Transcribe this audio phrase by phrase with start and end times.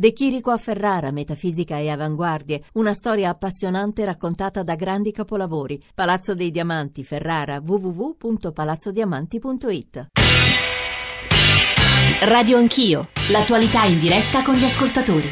[0.00, 5.78] De Chirico a Ferrara, metafisica e avanguardie, una storia appassionante raccontata da grandi capolavori.
[5.94, 10.06] Palazzo dei Diamanti, Ferrara, www.palazzodiamanti.it.
[12.22, 15.30] Radio Anch'io, l'attualità in diretta con gli ascoltatori.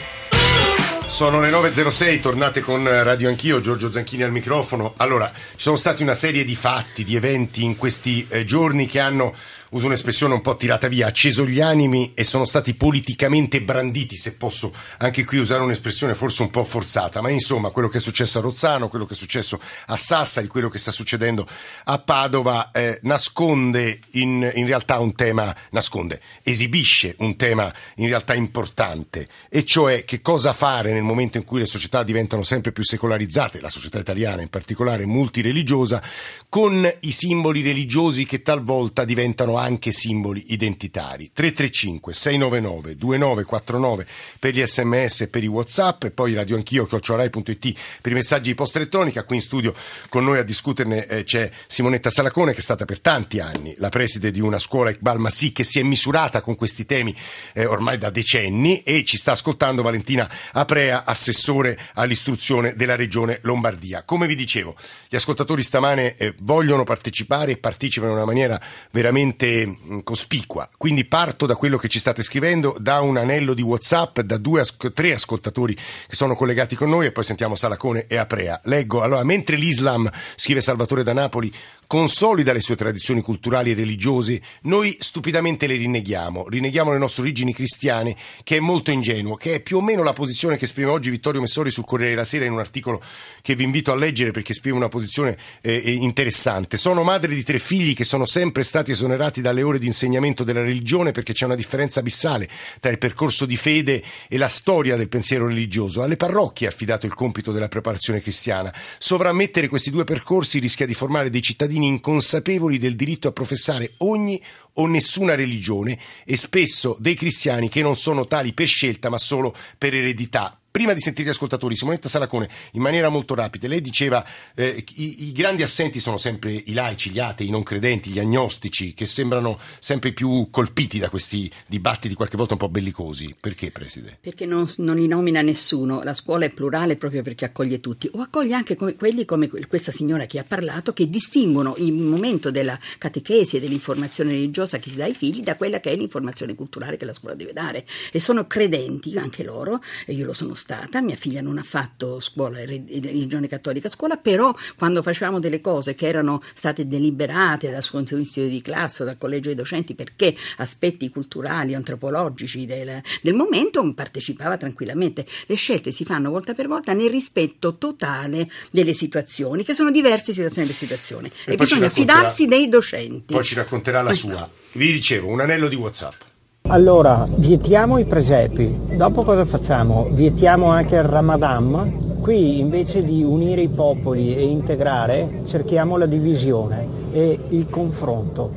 [1.07, 4.93] Sono le 9.06, tornate con Radio Anch'io, Giorgio Zanchini al microfono.
[4.98, 9.00] Allora, ci sono stati una serie di fatti, di eventi in questi eh, giorni che
[9.00, 9.32] hanno
[9.71, 14.37] uso un'espressione un po' tirata via, acceso gli animi e sono stati politicamente branditi, se
[14.37, 18.39] posso anche qui usare un'espressione forse un po' forzata, ma insomma quello che è successo
[18.39, 21.46] a Rozzano, quello che è successo a Sassari, quello che sta succedendo
[21.85, 28.35] a Padova eh, nasconde in, in realtà un tema, nasconde, esibisce un tema in realtà
[28.35, 32.83] importante, e cioè che cosa fare nel momento in cui le società diventano sempre più
[32.83, 36.03] secolarizzate, la società italiana in particolare multireligiosa,
[36.48, 41.30] con i simboli religiosi che talvolta diventano anche simboli identitari.
[41.33, 44.06] 335 699 2949
[44.39, 48.50] per gli sms e per i whatsapp e poi radio anch'io chiocciorai.it per i messaggi
[48.50, 49.25] di posta elettronica.
[49.25, 49.75] Qui in studio
[50.09, 53.89] con noi a discuterne eh, c'è Simonetta Salacone che è stata per tanti anni la
[53.89, 57.14] preside di una scuola Iqbal Massi che si è misurata con questi temi
[57.53, 64.05] eh, ormai da decenni e ci sta ascoltando Valentina Aprea, assessore all'istruzione della regione Lombardia.
[64.05, 64.77] Come vi dicevo,
[65.09, 70.69] gli ascoltatori stamane eh, vogliono partecipare e partecipano in una maniera veramente mm, cospicua.
[70.77, 74.63] Quindi parto da quello che ci state scrivendo, da un anello di WhatsApp, da due,
[74.93, 78.61] tre ascoltatori che sono collegati con noi e poi sentiamo Salacone e Aprea.
[78.65, 81.53] Leggo, allora, mentre l'Islam, scrive Salvatore da Napoli,
[81.89, 87.55] consolida le sue tradizioni culturali e religiose, noi stupidamente le rinneghiamo, rinneghiamo le nostre origini
[87.55, 88.14] cristiane,
[88.45, 91.41] che è molto ingenuo, che è più o meno la posizione che esprime oggi Vittorio
[91.41, 93.00] Messori sul Corriere della Sera in un articolo
[93.41, 96.77] che vi invito a leggere perché esprime una posizione eh, eh interessante.
[96.77, 100.61] Sono madre di tre figli che sono sempre stati esonerati dalle ore di insegnamento della
[100.61, 102.47] religione perché c'è una differenza abissale
[102.80, 106.02] tra il percorso di fede e la storia del pensiero religioso.
[106.02, 108.75] Alle parrocchie è affidato il compito della preparazione cristiana.
[108.98, 113.92] Sovrammettere questi due percorsi rischia di formare dei cittadini cittadini inconsapevoli del diritto a professare
[113.98, 114.42] ogni
[114.75, 119.55] o nessuna religione e spesso dei cristiani che non sono tali per scelta ma solo
[119.79, 120.58] per eredità.
[120.78, 124.24] Prima di sentire gli ascoltatori, Simonetta Salacone, in maniera molto rapida, lei diceva
[124.55, 128.20] eh, i, i, grandi assenti sono sempre i laici, gli atei, i non credenti, gli
[128.20, 133.34] agnostici, che sembrano sempre più colpiti da questi dibattiti qualche volta un po' bellicosi.
[133.40, 134.18] Perché, Presidente?
[134.20, 138.20] Perché non, non li nomina nessuno, la scuola è plurale proprio perché accoglie tutti, o
[138.20, 142.78] accoglie anche come, quelli come questa signora che ha parlato, che distinguono il momento della
[142.98, 146.96] catechesi e dell'informazione religiosa che si dà ai figli da quella che è l'informazione culturale
[146.96, 147.84] che la scuola deve dare.
[148.12, 151.62] E sono credenti anche loro, e io lo sono stato stata, mia figlia non ha
[151.62, 157.70] fatto scuola, religione cattolica a scuola, però quando facevamo delle cose che erano state deliberate
[157.70, 163.00] dal suo consiglio di classe o dal collegio dei docenti perché aspetti culturali, antropologici del,
[163.22, 165.24] del momento, partecipava tranquillamente.
[165.46, 170.32] Le scelte si fanno volta per volta nel rispetto totale delle situazioni, che sono diverse
[170.32, 173.32] situazioni delle situazioni, e, e bisogna fidarsi dei docenti.
[173.32, 174.46] Poi ci racconterà la sua.
[174.72, 176.27] Vi dicevo, un anello di WhatsApp.
[176.70, 180.10] Allora, vietiamo i presepi, dopo cosa facciamo?
[180.10, 182.18] Vietiamo anche il Ramadan?
[182.20, 188.52] Qui invece di unire i popoli e integrare, cerchiamo la divisione e il confronto.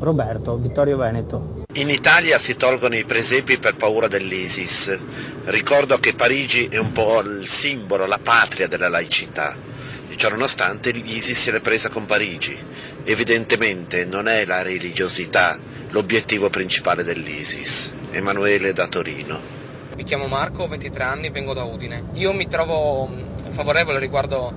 [0.00, 1.62] Roberto, Vittorio Veneto.
[1.74, 4.98] In Italia si tolgono i presepi per paura dell'ISIS.
[5.44, 9.56] Ricordo che Parigi è un po' il simbolo, la patria della laicità.
[10.16, 12.56] Ciononostante l'ISIS si è presa con Parigi.
[13.04, 15.56] Evidentemente non è la religiosità
[15.94, 17.94] l'obiettivo principale dell'ISIS.
[18.10, 19.40] Emanuele da Torino.
[19.94, 22.06] Mi chiamo Marco, ho 23 anni, vengo da Udine.
[22.14, 24.52] Io mi trovo mm, favorevole riguardo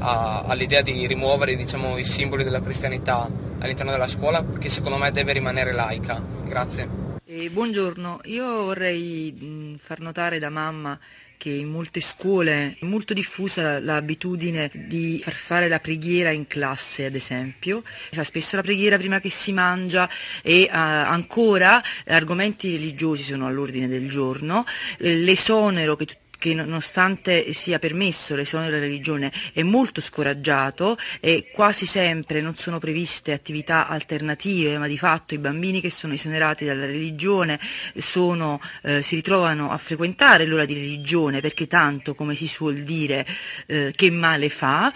[0.00, 3.26] a, all'idea di rimuovere diciamo, i simboli della cristianità
[3.60, 6.22] all'interno della scuola, che secondo me deve rimanere laica.
[6.44, 6.86] Grazie.
[7.24, 10.98] Eh, buongiorno, io vorrei mm, far notare da mamma
[11.42, 17.06] che in molte scuole è molto diffusa l'abitudine di far fare la preghiera in classe,
[17.06, 17.82] ad esempio.
[18.10, 20.08] Si fa spesso la preghiera prima che si mangia
[20.40, 24.64] e uh, ancora argomenti religiosi sono all'ordine del giorno.
[24.98, 31.86] L'esonero che tutti che nonostante sia permesso l'esonero della religione è molto scoraggiato e quasi
[31.86, 36.86] sempre non sono previste attività alternative, ma di fatto i bambini che sono esonerati dalla
[36.86, 37.60] religione
[37.94, 43.24] sono, eh, si ritrovano a frequentare l'ora di religione perché tanto, come si suol dire,
[43.66, 44.92] eh, che male fa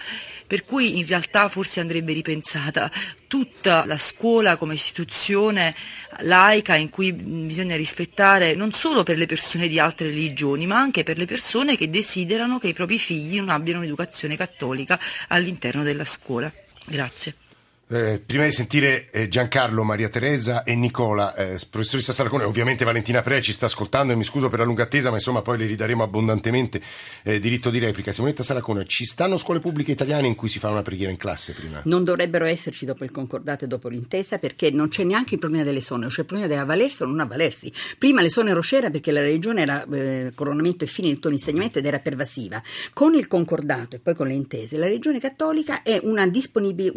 [0.47, 2.89] per cui in realtà forse andrebbe ripensata
[3.27, 5.75] tutta la scuola come istituzione
[6.21, 11.03] laica in cui bisogna rispettare non solo per le persone di altre religioni, ma anche
[11.03, 16.05] per le persone che desiderano che i propri figli non abbiano un'educazione cattolica all'interno della
[16.05, 16.51] scuola.
[16.85, 17.35] Grazie.
[17.89, 23.21] Eh, prima di sentire eh, Giancarlo, Maria Teresa e Nicola, eh, professoressa Salacone, ovviamente Valentina
[23.21, 25.67] Pre ci sta ascoltando e mi scuso per la lunga attesa, ma insomma poi le
[25.67, 26.81] ridaremo abbondantemente
[27.23, 28.11] eh, diritto di replica.
[28.11, 31.53] Simonetta Salacone, ci stanno scuole pubbliche italiane in cui si fa una preghiera in classe
[31.53, 31.79] prima?
[31.85, 35.63] Non dovrebbero esserci dopo il concordato e dopo l'intesa perché non c'è neanche il problema
[35.63, 37.71] delle sonore, c'è il problema dell'avvalersi o non avvalersi.
[37.97, 41.79] Prima le sonero c'era perché la religione era eh, coronamento e fine del tuo insegnamento
[41.79, 42.61] ed era pervasiva.
[42.91, 46.91] Con il concordato e poi con le intese, la religione cattolica è una disponibil-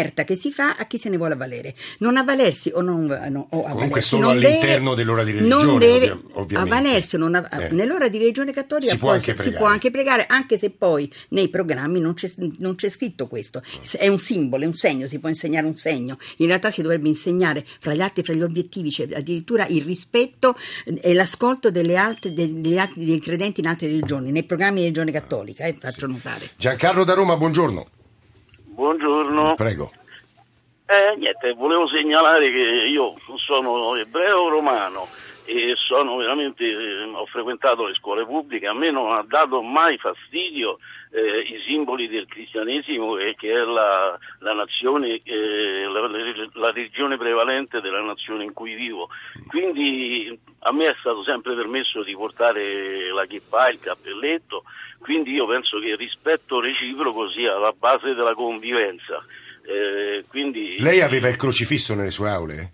[0.00, 1.74] una, un'offerta che si fa a chi se ne vuole avvalere.
[1.98, 6.10] Non avvalersi o non no, o Comunque solo all'interno deve- dell'ora di religione, Non deve
[6.10, 6.74] ovvia- ovviamente.
[6.76, 7.68] avvalersi o non av- Eh.
[7.72, 9.56] nell'ora di religione cattolica Si può si pregare.
[9.56, 13.62] può anche pregare, anche se poi nei programmi non c'è, non c'è scritto questo.
[13.96, 16.18] È un simbolo, è un segno, si può insegnare un segno.
[16.38, 20.56] In realtà si dovrebbe insegnare fra gli altri, fra gli obiettivi, c'è addirittura il rispetto
[20.84, 24.76] eh, e l'ascolto delle altre- de- degli altri- dei credenti in altre religioni, nei programmi
[24.76, 26.48] di religione cattolica, eh, faccio notare.
[26.56, 27.86] Giancarlo da Roma, buongiorno.
[28.80, 29.56] Buongiorno.
[29.56, 29.92] Prego.
[30.86, 35.06] Eh, niente, volevo segnalare che io sono ebreo romano
[35.50, 39.98] e sono veramente, eh, ho frequentato le scuole pubbliche, a me non ha dato mai
[39.98, 40.78] fastidio
[41.10, 46.06] eh, i simboli del cristianesimo e che è la, la nazione, eh, la,
[46.52, 49.08] la religione prevalente della nazione in cui vivo.
[49.48, 54.62] Quindi a me è stato sempre permesso di portare la kippah, il cappelletto,
[55.00, 59.24] quindi io penso che il rispetto reciproco sia la base della convivenza.
[59.66, 62.72] Eh, quindi Lei aveva il crocifisso nelle sue aule?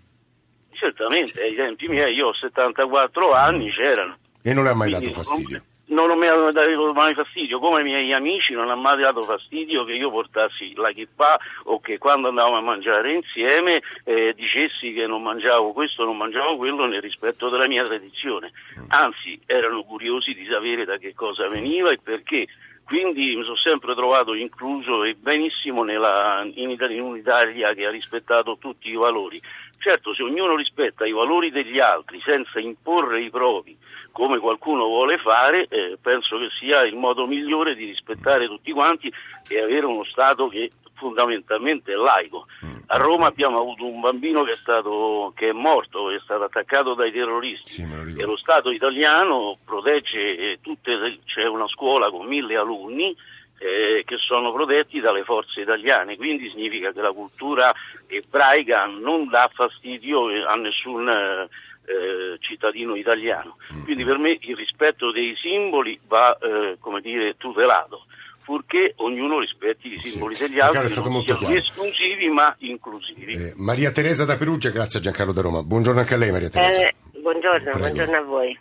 [0.77, 4.17] Certamente ai tempi miei, io ho 74 anni, c'erano.
[4.41, 5.61] E non le ha mai Quindi dato fastidio?
[5.87, 9.23] Non, non mi hanno dato mai fastidio, come ai miei amici non ha mai dato
[9.23, 14.91] fastidio che io portassi la kippah o che quando andavamo a mangiare insieme eh, dicessi
[14.91, 18.51] che non mangiavo questo, non mangiavo quello nel rispetto della mia tradizione.
[18.89, 22.47] Anzi, erano curiosi di sapere da che cosa veniva e perché.
[22.87, 27.89] Quindi mi sono sempre trovato incluso e benissimo nella, in, Italia, in un'Italia che ha
[27.89, 29.41] rispettato tutti i valori.
[29.87, 33.77] Certo, se ognuno rispetta i valori degli altri senza imporre i propri,
[34.11, 39.09] come qualcuno vuole fare, eh, penso che sia il modo migliore di rispettare tutti quanti
[39.47, 42.47] e avere uno Stato che fondamentalmente è laico.
[42.87, 46.43] A Roma abbiamo avuto un bambino che è, stato, che è morto, che è stato
[46.43, 52.09] attaccato dai terroristi Sì, lo e lo Stato italiano protegge eh, tutte, c'è una scuola
[52.09, 53.15] con mille alunni
[53.59, 57.73] eh, che sono protetti dalle forze italiane, quindi significa che la cultura
[58.07, 61.47] ebraica non dà fastidio a nessun eh,
[61.89, 63.57] eh, cittadino italiano.
[63.83, 68.05] Quindi per me il rispetto dei simboli va eh, come dire, tutelato.
[68.43, 70.47] Purché ognuno rispetti i simboli Sì.
[70.47, 71.65] degli altri, è stato non molto siano chiaro.
[71.65, 73.33] esclusivi ma inclusivi.
[73.33, 75.63] Eh, Maria Teresa da Perugia, grazie a Giancarlo da Roma.
[75.63, 76.87] Buongiorno anche a lei Maria Teresa.
[76.87, 77.77] Eh, buongiorno, Prego.
[77.79, 78.57] buongiorno a voi.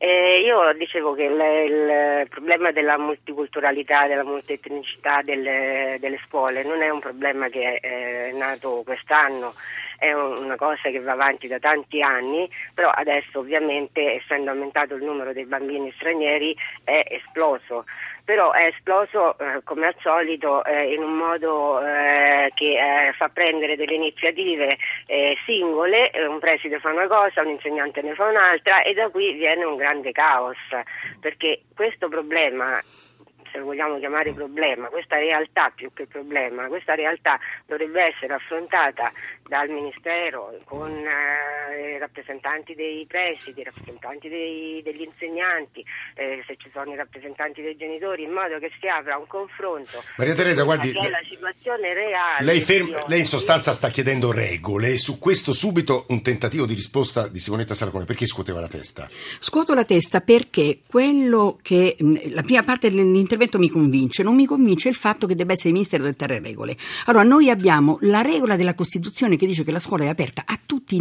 [0.00, 6.82] Eh, io dicevo che il, il problema della multiculturalità, della multietnicità delle, delle scuole non
[6.82, 9.54] è un problema che è nato quest'anno,
[9.98, 14.94] è un- una cosa che va avanti da tanti anni, però adesso ovviamente essendo aumentato
[14.94, 16.54] il numero dei bambini stranieri
[16.84, 17.84] è esploso.
[18.28, 23.30] Però è esploso eh, come al solito eh, in un modo eh, che eh, fa
[23.30, 24.76] prendere delle iniziative
[25.06, 29.08] eh, singole, eh, un preside fa una cosa, un insegnante ne fa un'altra e da
[29.08, 30.58] qui viene un grande caos,
[31.18, 32.78] perché questo problema
[33.52, 39.10] se lo vogliamo chiamare problema, questa realtà più che problema, questa realtà dovrebbe essere affrontata
[39.48, 45.84] dal Ministero con eh, i rappresentanti dei presidi, i rappresentanti dei- degli insegnanti,
[46.14, 50.02] eh, se ci sono i rappresentanti dei genitori, in modo che si apra un confronto.
[50.16, 52.44] Maria Teresa, guardi, la situazione reale.
[52.44, 56.66] Lei, ferm- Io- lei in sostanza sta chiedendo regole e su questo subito un tentativo
[56.66, 58.04] di risposta di Simonetta Salacone.
[58.04, 59.08] Perché scuoteva la testa?
[59.38, 61.96] Scuoto la testa perché quello che
[62.32, 65.74] la prima parte dell'intervento mi convince, non mi convince il fatto che debba essere il
[65.74, 66.76] Ministero del Terre regole.
[67.06, 70.58] Allora, noi abbiamo la regola della Costituzione che dice che la scuola è aperta a
[70.64, 70.96] tutti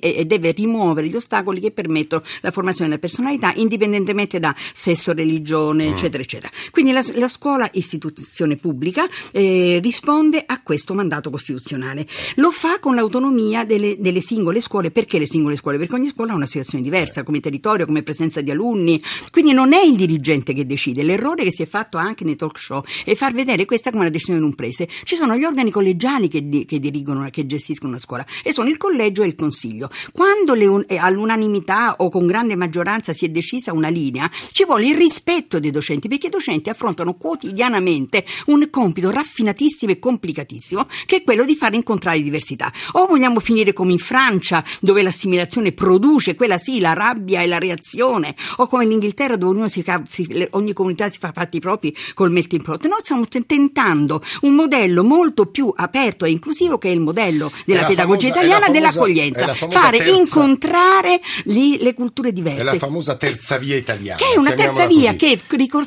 [0.00, 5.88] e deve rimuovere gli ostacoli che permettono la formazione della personalità indipendentemente da sesso, religione,
[5.88, 6.50] eccetera, eccetera.
[6.70, 12.06] Quindi la, la scuola, istituzione pubblica, eh, risponde a questo mandato costituzionale.
[12.36, 14.90] Lo fa con l'autonomia delle, delle singole scuole.
[14.90, 15.78] Perché le singole scuole?
[15.78, 19.00] Perché ogni scuola ha una situazione diversa, come territorio, come presenza di alunni.
[19.30, 21.02] Quindi non è il dirigente che decide.
[21.02, 24.10] L'errore che si è fatto anche nei talk show è far vedere questa come una
[24.10, 24.88] decisione non prese.
[25.04, 28.68] Ci sono gli organi collegiali che, di- che dirigono, che gestiscono una scuola e sono
[28.68, 29.90] il collegio e il consiglio.
[30.12, 34.64] Quando le un- eh, all'unanimità o con grande maggioranza si è decisa una linea, ci
[34.64, 40.86] vuole il rispetto dei docenti, perché i docenti affrontano quotidianamente un compito raffinatissimo e complicatissimo,
[41.06, 42.72] che è quello di fare incontrare diversità.
[42.92, 47.58] O vogliamo finire come in Francia, dove l'assimilazione produce, quella sì, la rabbia e la
[47.58, 51.96] reazione, o come in Inghilterra, dove si si- ogni comunità si fa fatti fatti propri
[52.14, 52.86] col melting pot.
[52.86, 57.84] Noi stiamo tentando un modello molto più aperto e inclusivo che è il modello della
[57.84, 59.50] pedagogia famosa- è italiana famosa- dell'accoglienza.
[59.50, 62.64] è Fare terza- incontrare lì le culture È diverse.
[62.64, 64.18] la famosa terza via italiana.
[64.18, 65.16] Che è una terza via così.
[65.16, 65.40] che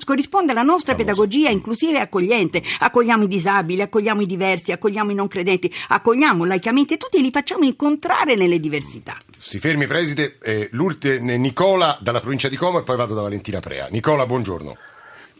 [0.03, 1.13] corrisponde alla nostra Famosa.
[1.13, 2.61] pedagogia inclusiva e accogliente.
[2.79, 7.31] Accogliamo i disabili, accogliamo i diversi, accogliamo i non credenti, accogliamo laicamente tutti e li
[7.31, 9.17] facciamo incontrare nelle diversità.
[9.37, 10.37] Si fermi, preside.
[10.41, 13.87] Eh, Nicola dalla provincia di Como e poi vado da Valentina Prea.
[13.89, 14.77] Nicola, buongiorno.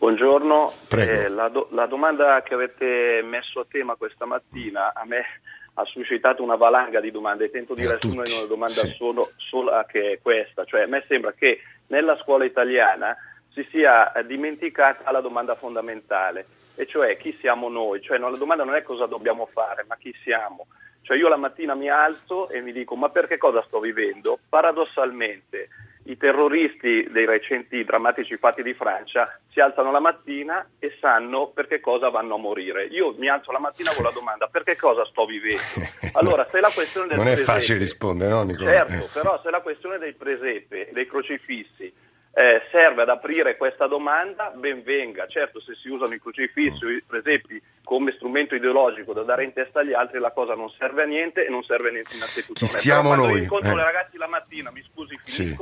[0.01, 0.73] Buongiorno.
[0.97, 5.23] Eh, la, do- la domanda che avete messo a tema questa mattina a me
[5.75, 8.95] ha suscitato una valanga di domande, tento di Eh, riassumere una domanda sì.
[8.97, 13.15] solo, sola che è questa, cioè a me sembra che nella scuola italiana
[13.53, 18.63] si sia dimenticata la domanda fondamentale, e cioè chi siamo noi, cioè no, la domanda
[18.63, 20.65] non è cosa dobbiamo fare, ma chi siamo.
[21.03, 24.39] Cioè io la mattina mi alzo e mi dico ma perché cosa sto vivendo?
[24.49, 25.69] Paradossalmente
[26.11, 31.67] i terroristi dei recenti drammatici fatti di Francia si alzano la mattina e sanno per
[31.67, 32.85] che cosa vanno a morire.
[32.87, 35.61] Io mi alzo la mattina con la domanda per che cosa sto vivendo?
[36.13, 38.85] Allora, se la questione del Non è presepe- facile rispondere, no, Nicola?
[38.85, 41.93] Certo, però se la questione dei presepe, dei crocifissi,
[42.33, 45.25] eh, serve ad aprire questa domanda, ben venga.
[45.27, 49.53] Certo, se si usano i crocifissi o i presepi come strumento ideologico da dare in
[49.53, 52.65] testa agli altri, la cosa non serve a niente e non serve niente innanzitutto Chi
[52.65, 52.67] a.
[52.67, 53.41] Però siamo quando noi?
[53.43, 53.75] incontro Eh.
[53.75, 55.55] le ragazze la mattina, mi scusi, Sì.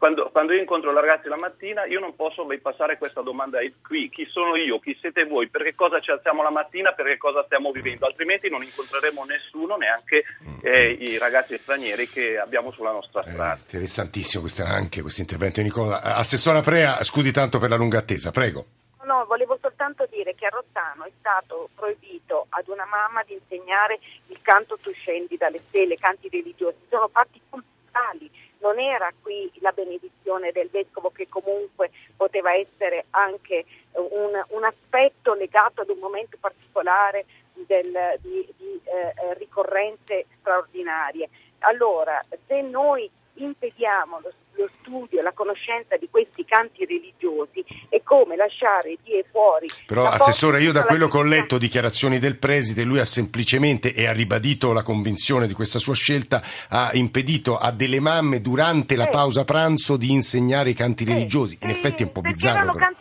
[0.00, 4.08] Quando, quando io incontro le ragazze la mattina, io non posso bypassare questa domanda qui:
[4.08, 4.78] chi sono io?
[4.80, 5.48] Chi siete voi?
[5.48, 6.92] Per che cosa ci alziamo la mattina?
[6.92, 8.06] Per che cosa stiamo vivendo?
[8.06, 10.24] Altrimenti non incontreremo nessuno, neanche
[10.62, 13.58] eh, i ragazzi stranieri che abbiamo sulla nostra Eh, strada.
[13.60, 15.98] interessantissimo questo, anche questo intervento di Nicola.
[16.02, 18.64] Eh, Assessora Prea, scusi tanto per la lunga attesa, prego.
[19.04, 23.98] No, volevo soltanto dire che a Rozzano è stato proibito ad una mamma di insegnare
[24.28, 29.72] il canto tu scendi dalle stelle, canti religiosi, sono fatti culturali, non era qui la
[29.72, 35.98] benedizione del vescovo che comunque poteva essere anche eh, un, un aspetto legato ad un
[35.98, 41.28] momento particolare del- di, di, eh, ricorrenze straordinarie.
[41.60, 48.36] Allora, se noi impediamo lo, lo studio, la conoscenza di questi canti religiosi, è come
[48.36, 49.66] lasciare di e fuori.
[49.86, 54.06] Però, Assessore, io da quello che ho letto, dichiarazioni del preside, lui ha semplicemente e
[54.06, 59.08] ha ribadito la convinzione di questa sua scelta, ha impedito a delle mamme durante la
[59.08, 61.58] pausa pranzo di insegnare i canti religiosi.
[61.62, 62.72] In effetti è un po' bizzarro.
[62.72, 62.99] però.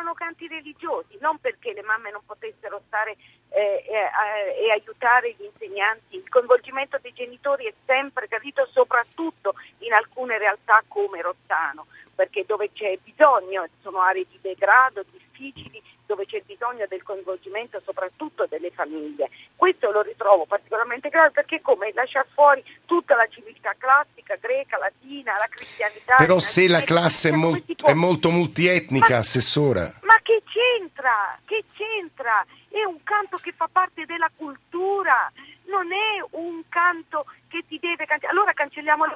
[0.00, 3.16] Erano canti religiosi, non perché le mamme non potessero stare
[3.50, 6.16] eh, eh, e aiutare gli insegnanti.
[6.16, 12.72] Il coinvolgimento dei genitori è sempre capito, soprattutto in alcune realtà come Rozzano, perché dove
[12.72, 19.30] c'è bisogno, sono aree di degrado difficili, dove c'è bisogno del coinvolgimento soprattutto delle famiglie.
[19.54, 24.76] Questo lo ritrovo particolarmente grave perché è come lasciar fuori tutta la civiltà classica, greca,
[24.76, 26.16] latina, la cristianità.
[26.16, 29.82] Però il se la classe è, mol- è molto multietnica, Assessora.
[30.02, 31.38] ma che c'entra?
[31.44, 32.44] Che c'entra?
[32.68, 35.30] È un canto che fa parte della cultura,
[35.66, 38.36] non è un canto che ti deve cancellare.
[38.36, 39.14] Allora cancelliamo la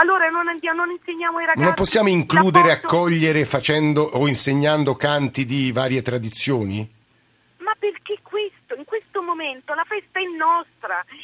[0.00, 1.64] allora non, andiamo, non insegniamo ai ragazzi.
[1.64, 6.88] Non possiamo includere, accogliere facendo o insegnando canti di varie tradizioni?
[7.58, 8.74] Ma perché questo?
[8.76, 10.77] In questo momento la festa è nostra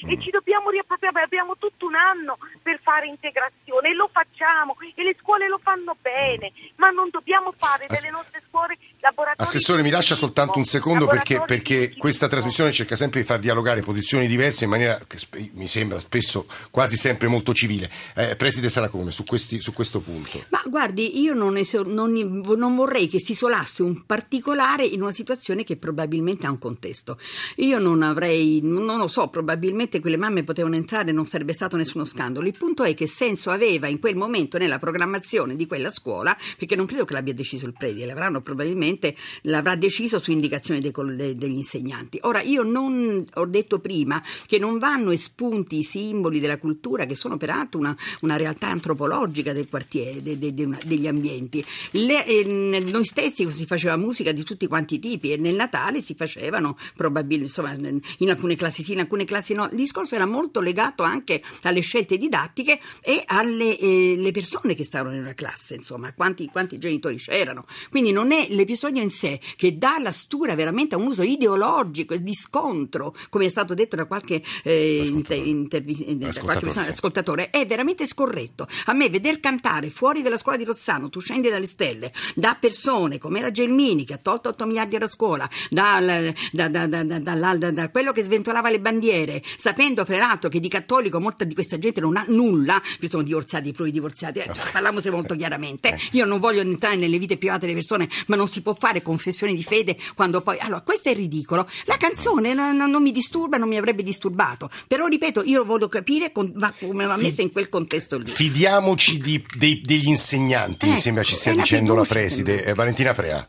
[0.04, 0.10] Mm.
[0.10, 5.02] e ci dobbiamo riappropriare, abbiamo tutto un anno per fare integrazione e lo facciamo e
[5.02, 9.36] le scuole lo fanno bene, ma non dobbiamo fare Ass- delle nostre scuole laboratori.
[9.48, 13.80] Assessore, mi lascia soltanto un secondo perché, perché questa trasmissione cerca sempre di far dialogare
[13.82, 17.90] posizioni diverse in maniera che sp- mi sembra spesso quasi sempre molto civile.
[18.16, 20.44] Eh, Preside Salacone, su, questi- su questo punto.
[20.50, 25.12] Ma guardi, io non, eso- non- non vorrei che si isolasse un particolare in una
[25.12, 27.18] situazione che probabilmente ha un contesto.
[27.56, 29.52] Io non avrei, non lo so, probabilmente
[30.00, 32.46] quelle mamme potevano entrare e non sarebbe stato nessuno scandalo.
[32.46, 36.76] Il punto è che senso aveva in quel momento nella programmazione di quella scuola, perché
[36.76, 40.92] non credo che l'abbia deciso il preside, l'avranno probabilmente, l'avrà deciso su indicazione dei
[41.36, 42.18] degli insegnanti.
[42.22, 47.14] Ora, io non ho detto prima che non vanno espunti i simboli della cultura, che
[47.14, 51.64] sono peraltro una, una realtà antropologica del quartiere, de- de- de- una- degli ambienti.
[51.92, 56.00] Le- eh, noi stessi si faceva musica di tutti quanti i tipi e nel Natale
[56.00, 57.74] si facevano probabilmente, insomma,
[58.18, 59.66] in alcune classi sì, in alcune classi no.
[59.66, 64.84] Il discorso era molto legato anche alle scelte didattiche e alle eh, le persone che
[64.84, 67.66] stavano nella classe, insomma, quanti, quanti genitori c'erano.
[67.90, 72.14] Quindi non è l'episodio in sé che dà la stura veramente a un uso ideologico
[72.14, 76.84] e di scontro, come è stato detto da qualche, eh, intervi- eh, Ascoltatore, qualche persona-
[76.84, 76.90] sì.
[76.92, 78.66] ascoltatore, è veramente scorretto.
[78.86, 83.18] A me veder cantare fuori dalla scuola di Rozzano, tu scendi dalle stelle, da persone
[83.18, 88.12] come era Gelmini che ha tolto 8 miliardi alla scuola, da- da- da- da- quello
[88.12, 89.23] che sventolava le bandiere,
[89.56, 93.72] sapendo peraltro che di cattolico molta di questa gente non ha nulla, ci sono divorziati,
[93.72, 98.08] pluridivorziati, eh, cioè, parliamose molto chiaramente, io non voglio entrare nelle vite private delle persone,
[98.26, 100.58] ma non si può fare confessioni di fede quando poi...
[100.58, 101.68] Allora, questo è ridicolo.
[101.84, 106.32] La canzone non, non mi disturba, non mi avrebbe disturbato, però ripeto, io voglio capire
[106.32, 108.30] con, va, come va messa in quel contesto lì.
[108.30, 112.18] Fidiamoci di, dei, degli insegnanti, mi Ecco, sembra ci stia è la dicendo la fiducia.
[112.20, 112.64] preside.
[112.64, 113.48] Eh, Valentina Prea.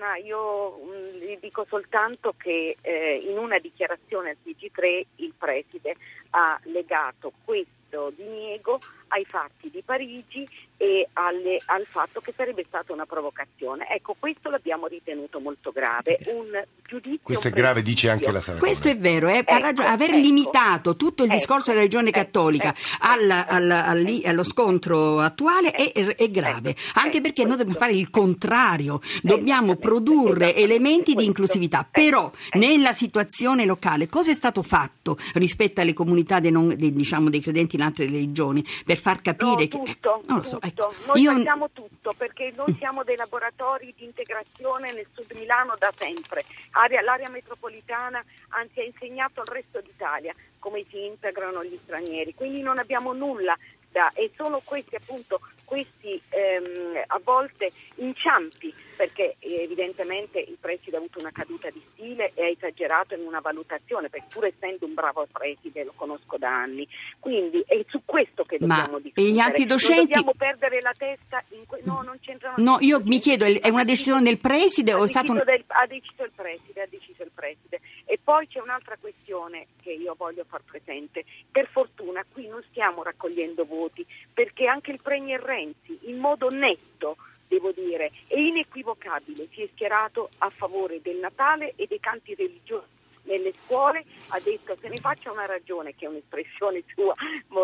[0.00, 5.94] Ma io mh, vi dico soltanto che eh, in una dichiarazione al TG3 il preside
[6.30, 8.80] ha legato questo diniego
[9.12, 13.86] ai fatti di Parigi e alle- al fatto che sarebbe stata una provocazione.
[13.90, 16.18] Ecco, questo l'abbiamo ritenuto molto grave.
[16.26, 19.58] Un giudizio Questo è grave, dice anche la Sala Questo è vero, eh, ha Ecco,
[19.58, 19.88] ragione.
[19.88, 20.18] aver ecco.
[20.18, 25.20] limitato tutto il Ecco, discorso della religione ecco, cattolica ecco, alla- alla- alli- allo scontro
[25.20, 31.14] attuale è, è grave, anche ecco, perché noi dobbiamo fare il contrario, dobbiamo produrre elementi
[31.14, 32.58] di inclusività, Ecco, però ecco.
[32.58, 37.40] nella situazione locale cosa è stato fatto rispetto alle comunità dei, non- dei, diciamo, dei
[37.40, 39.68] credenti in altre religioni per far capire No, che...
[39.68, 40.90] tutto, non lo so, tutto.
[40.90, 45.74] ecco, Noi io- facciamo tutto perché noi siamo dei laboratori di integrazione nel sud Milano
[45.78, 46.44] da sempre.
[46.72, 52.60] Area- l'area metropolitana anzi ha insegnato al resto d'Italia come si integrano gli stranieri, quindi
[52.60, 53.56] non abbiamo nulla
[53.90, 60.98] da e sono questi appunto questi ehm, a volte inciampi perché evidentemente il preside ha
[60.98, 64.92] avuto una caduta di stile e ha esagerato in una valutazione perché pur essendo un
[64.92, 66.86] bravo preside lo conosco da anni
[67.18, 70.92] quindi è su questo che Ma dobbiamo e discutere gli antidocenti- non dobbiamo perdere la
[70.94, 74.92] testa in que- no non c'entrano No, io mi chiedo, è una decisione del preside
[74.92, 75.42] o è stato un...
[75.46, 77.80] del- ha deciso il preside, ha deciso il preside.
[78.04, 81.24] E poi c'è un'altra questione che io voglio far presente.
[81.50, 87.16] Per fortuna qui non stiamo raccogliendo voti perché anche il Premier Renzi in modo netto
[87.60, 89.46] devo dire, e inequivocabile.
[89.52, 94.74] Si è schierato a favore del Natale e dei canti religiosi nelle scuole, ha detto
[94.76, 97.14] se ne faccia una ragione, che è un'espressione sua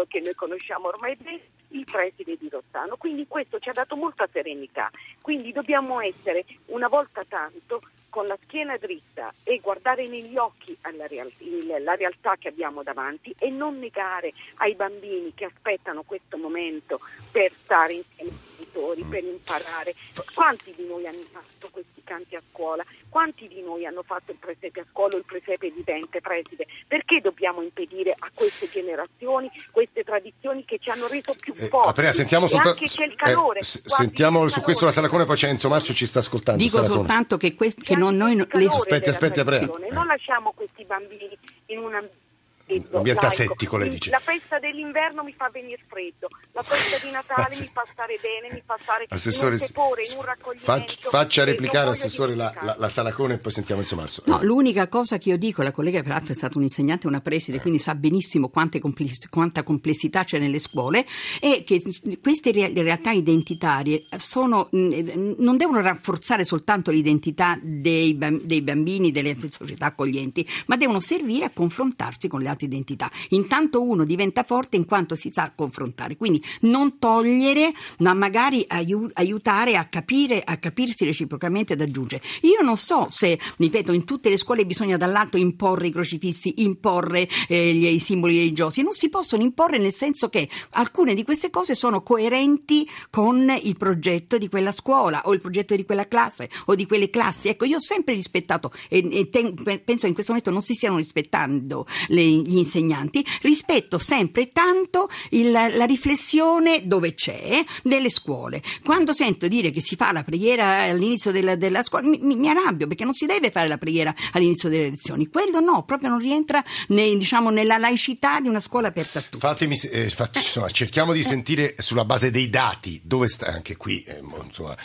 [0.07, 1.41] che noi conosciamo ormai bene,
[1.79, 2.97] il preside di Rossano.
[2.97, 4.91] Quindi questo ci ha dato molta serenità.
[5.21, 7.81] Quindi dobbiamo essere una volta tanto
[8.11, 12.83] con la schiena dritta e guardare negli occhi alla real- il- la realtà che abbiamo
[12.83, 19.03] davanti e non negare ai bambini che aspettano questo momento per stare insieme ai genitori,
[19.05, 19.95] per imparare.
[20.35, 22.85] Quanti di noi hanno fatto questi canti a scuola?
[23.09, 26.67] Quanti di noi hanno fatto il presepe a scuola o il presepe vivente, preside?
[26.87, 31.89] Perché dobbiamo impedire a queste generazioni queste tradizioni che ci hanno reso più Forti?
[31.89, 32.79] Aprea, sentiamo soltanto.
[32.79, 33.59] anche c'è il calore.
[33.61, 34.91] eh, sentiamo su questo la.
[34.93, 36.63] Salacone, poi c'è Enzo Marcio, ci sta ascoltando.
[36.63, 36.99] Dico Salacone.
[36.99, 39.61] soltanto che, quest- che non, noi, le- Aspetti, aspetti, Aprea.
[39.91, 42.25] Non lasciamo questi bambini in un ambiente
[42.69, 43.27] ambiente laico.
[43.27, 44.11] asettico, lei dice.
[44.11, 48.53] La festa dell'inverno mi fa venire freddo, la festa di Natale mi fa stare bene,
[48.55, 51.09] mi fa stare Assessore, in un tepore, in un raccoglimento.
[51.11, 54.23] faccia replicare, Assessore, la, la, la Salacone e poi sentiamo Enzo Marcio.
[54.27, 54.45] No, Eh.
[54.45, 57.79] l'unica cosa che io dico, la collega peraltro è stata un'insegnante e una preside, quindi
[57.79, 61.07] sa benissimo quante compli- quanta complessità c'è nelle scuole,
[61.41, 61.81] è che
[62.21, 69.37] queste re- realtà identitarie sono, mh, non devono rafforzare soltanto l'identità dei, dei bambini, delle
[69.51, 73.11] società accoglienti, ma devono servire a confrontarsi con le altre identità.
[73.31, 79.11] Intanto uno diventa forte in quanto si sa confrontare, quindi non togliere, ma magari aiu-
[79.15, 82.23] aiutare a capire, a capirsi reciprocamente ed aggiungere.
[82.43, 87.29] Io non so se, ripeto, in tutte le scuole bisogna dall'alto imporre i crocifissi, imporre
[87.49, 91.51] eh, gli- i simboli religiosi, non si possono imporre nel senso che alcune di queste
[91.51, 96.49] cose sono coerenti con il progetto di quella scuola o il progetto di quella classe
[96.67, 97.49] o di quelle classi.
[97.49, 100.75] Ecco, io ho sempre rispettato e, e ten- penso che in questo momento non si
[100.75, 108.63] stiano rispettando le- gli insegnanti, rispetto sempre tanto il- la riflessione dove c'è delle scuole.
[108.85, 112.87] Quando sento dire che si fa la preghiera all'inizio della, della scuola mi, mi- arrabbio
[112.87, 115.27] perché non si deve fare la preghiera all'inizio delle lezioni.
[115.29, 119.39] Quello no, proprio non rientra nei- diciamo, nella laicità di una scuola aperta a tutti.
[119.39, 124.03] Fatemi, eh, fac- insomma, cerchiamo di sentire sulla base dei dati dove sta anche qui,
[124.05, 124.77] eh, insomma,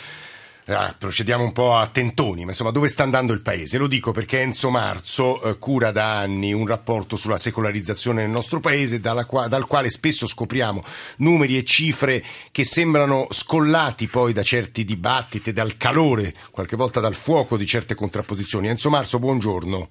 [0.66, 3.78] ah, procediamo un po' a tentoni, ma insomma dove sta andando il paese?
[3.78, 8.60] Lo dico perché Enzo Marzo eh, cura da anni un rapporto sulla secolarizzazione nel nostro
[8.60, 10.82] paese qua- dal quale spesso scopriamo
[11.18, 17.14] numeri e cifre che sembrano scollati poi da certi dibattiti, dal calore, qualche volta dal
[17.14, 18.68] fuoco di certe contrapposizioni.
[18.68, 19.88] Enzo Marzo, buongiorno.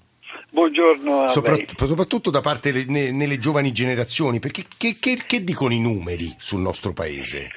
[0.53, 1.65] Buongiorno a Sopra- lei.
[1.75, 6.35] soprattutto da parte le- ne- nelle giovani generazioni, perché che, che- che dicono i numeri
[6.37, 7.49] sul nostro paese?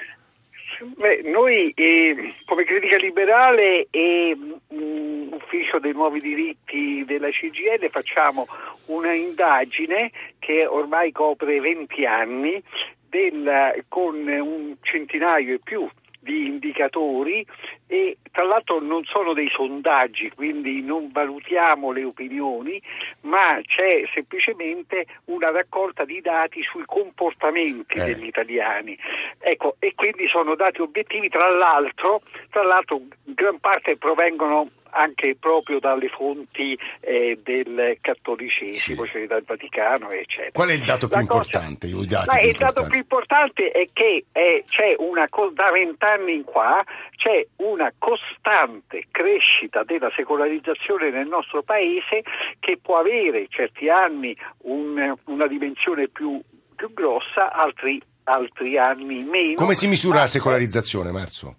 [0.97, 8.47] Beh, noi eh, come critica liberale e mh, ufficio dei nuovi diritti della CGL facciamo
[8.87, 12.63] una indagine che ormai copre 20 anni
[13.09, 15.89] del- con un centinaio e più
[16.25, 17.47] di indicatori
[17.87, 22.83] e tra l'altro non sono dei sondaggi, quindi non valutiamo le opinioni,
[23.21, 28.05] ma c'è semplicemente una raccolta di dati sui comportamenti Eh.
[28.07, 28.99] degli italiani.
[29.39, 35.79] Ecco, e quindi sono dati obiettivi, tra l'altro, tra l'altro gran parte provengono anche proprio
[35.81, 40.51] dalle fonti eh, del cattolicesimo, cioè dal Vaticano, eccetera.
[40.53, 41.87] Qual è il dato più La cosa- importante?
[41.87, 46.35] I dati Ma più il dato più importante è che eh, c'è una da vent'anni
[46.35, 46.83] in qua
[47.17, 52.23] c'è una costante crescita della secolarizzazione nel nostro paese
[52.61, 56.39] che può avere certi anni un- una dimensione più,
[56.77, 59.55] più grossa, altri, altri anni meno.
[59.55, 61.57] Come si misura la secolarizzazione, Marzo?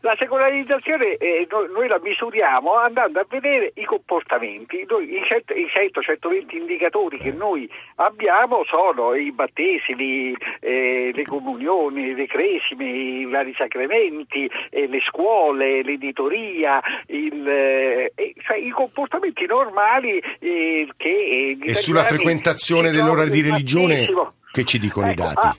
[0.00, 4.84] La secolarizzazione eh, noi, noi la misuriamo andando a vedere i comportamenti.
[4.88, 12.14] Noi, I, cent- i 100-120 indicatori che noi abbiamo sono i battesimi, eh, le comunioni,
[12.14, 19.46] le cresime, i vari sacramenti, eh, le scuole, l'editoria, il, eh, eh, cioè i comportamenti
[19.46, 21.56] normali eh, che...
[21.62, 24.08] eh, E sulla frequentazione dell'ora di religione,
[24.50, 25.46] che ci dicono i Ecco, dati?
[25.46, 25.56] ah,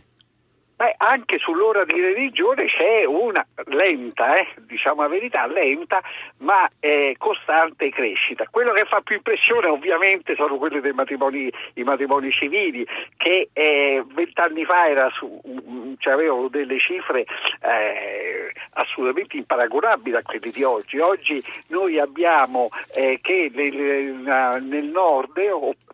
[0.79, 5.99] Beh, anche sull'ora di religione c'è una lenta, eh, diciamo la verità, lenta
[6.37, 8.47] ma eh, costante crescita.
[8.49, 11.51] Quello che fa più impressione ovviamente sono quelli dei matrimoni,
[11.83, 12.87] matrimoni civili,
[13.17, 17.25] che eh, vent'anni fa era su, mm, cioè avevano delle cifre
[17.61, 20.97] eh, assolutamente imparagonabili a quelle di oggi.
[20.99, 25.37] Oggi noi abbiamo eh, che nel, nel nord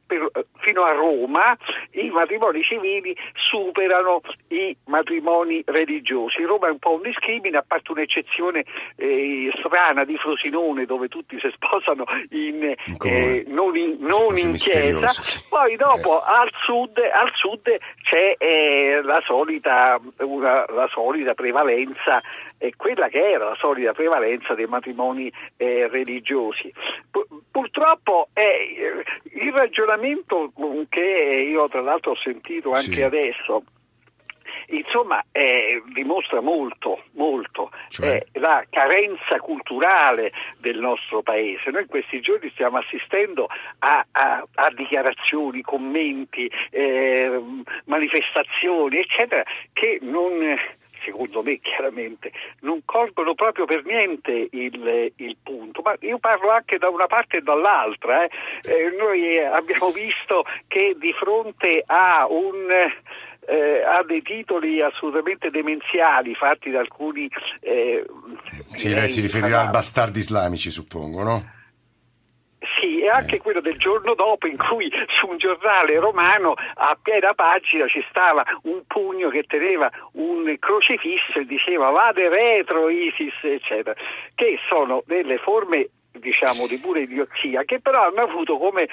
[0.06, 1.58] per- fino a Roma
[1.91, 6.44] i matrimoni civili superano i matrimoni religiosi.
[6.44, 8.63] Roma è un po' un discrimine, a parte un'eccezione
[8.98, 12.74] eh, strana di Frosinone dove tutti si sposano in,
[13.10, 15.08] eh, non in, non in chiesa.
[15.08, 15.44] sì.
[15.50, 22.22] Poi dopo al, sud, al sud c'è eh, la, solita, una- la solita prevalenza,
[22.58, 26.72] eh, quella che era la solita prevalenza dei matrimoni eh, religiosi.
[27.12, 29.04] Pu- purtroppo eh,
[29.48, 30.52] il ragionamento
[30.90, 33.02] che io tra l'altro ho sentito anche Sì.
[33.02, 33.64] adesso
[34.68, 38.24] insomma eh, dimostra molto, molto Cioè?
[38.32, 41.70] eh, la carenza culturale del nostro paese.
[41.72, 43.48] Noi in questi giorni stiamo assistendo
[43.80, 47.40] a, a- a dichiarazioni, commenti, eh,
[47.86, 50.58] manifestazioni, eccetera, che non
[51.06, 56.78] secondo me chiaramente, non colgono proprio per niente il, il punto, ma io parlo anche
[56.78, 58.24] da una parte e dall'altra.
[58.24, 58.30] eh.
[58.63, 62.68] Eh, noi eh, abbiamo visto che di fronte a un
[63.48, 68.04] eh, ha dei titoli assolutamente demenziali fatti da alcuni eh,
[68.76, 69.65] Sì, lei si riferirà fanatici.
[69.68, 71.44] al bastardi islamici, suppongo, no?
[73.06, 77.88] E anche quello del giorno dopo in cui su un giornale romano a piena pagina
[77.88, 83.94] ci stava un pugno che teneva un crocifisso e diceva vade retro ISIS, eccetera,
[84.34, 88.88] che sono delle forme diciamo di pura idiozia che però hanno avuto come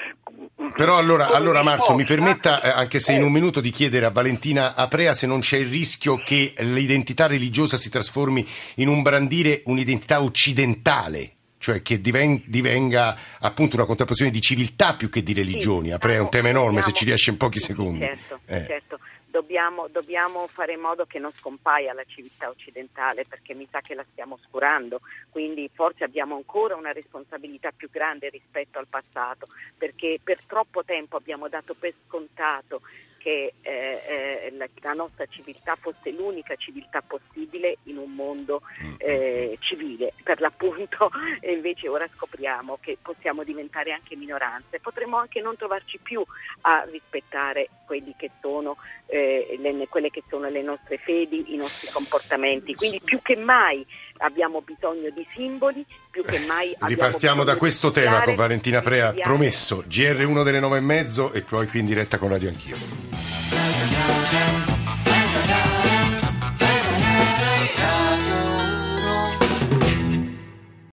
[0.75, 4.11] Però allora, allora Marzo, mi permetta, eh, anche se in un minuto, di chiedere a
[4.11, 8.45] Valentina Aprea se non c'è il rischio che l'identità religiosa si trasformi
[8.75, 11.31] in un brandire un'identità occidentale,
[11.63, 15.93] cioè che diven- divenga appunto una contrapposizione di civiltà più che di religioni.
[15.93, 18.01] Aprea è un tema enorme, se ci riesce in pochi secondi.
[18.01, 18.65] Certo, Eh.
[18.65, 18.99] certo.
[19.27, 23.95] Dobbiamo, dobbiamo fare in modo che non scompaia la civiltà occidentale perché mi sa che
[23.95, 24.99] la stiamo oscurando,
[25.29, 29.47] quindi forse abbiamo ancora una responsabilità più grande rispetto al passato
[29.77, 32.81] perché per troppo tempo abbiamo dato per scontato
[33.23, 38.63] che eh, eh, la, la nostra civiltà fosse l'unica civiltà possibile in un mondo
[38.97, 40.11] eh, civile.
[40.21, 41.09] Per l'appunto
[41.39, 46.21] e invece ora scopriamo che possiamo diventare anche minoranze, potremmo anche non trovarci più
[46.61, 51.89] a rispettare quelli che sono, eh, le- quelle che sono le nostre fedi, i nostri
[51.91, 52.75] comportamenti.
[52.75, 53.85] Quindi più che mai
[54.17, 59.83] abbiamo bisogno di simboli, più che mai Ripartiamo da questo tema con Valentina Prea, promesso,
[59.89, 64.62] GR1 delle 9 e mezzo e poi qui in diretta con Radio Anch'io.